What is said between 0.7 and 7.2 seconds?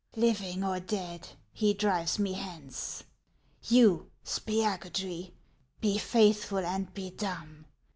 dead, he drives me hence. You, Spiagudry, be faithful and be